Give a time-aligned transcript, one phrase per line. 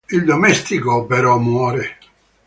[0.09, 1.99] Il domestico, però, muore.